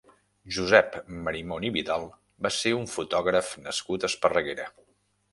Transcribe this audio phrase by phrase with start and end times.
[0.55, 0.95] Josep
[1.25, 2.07] Marimon i Vidal
[2.45, 4.67] va ser un fotògraf nascut a Esparreguera.